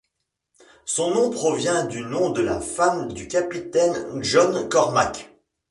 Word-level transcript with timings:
Son 0.85 1.11
nom 1.13 1.29
provient 1.29 1.85
du 1.85 2.01
nom 2.01 2.31
de 2.31 2.41
la 2.41 2.59
femme 2.59 3.13
du 3.13 3.27
capitaine 3.27 4.19
John 4.23 4.67
Cormack. 4.67 5.29